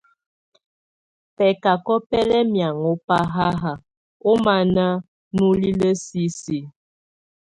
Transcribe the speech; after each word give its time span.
Bɛcacɔ 1.35 1.93
bɛ 2.07 2.19
lɛ 2.29 2.39
mianŋɔ 2.51 2.91
ba 3.07 3.17
haha 3.35 3.73
ɔmana 4.31 4.85
nulilə 5.35 5.89
sisi. 6.05 6.59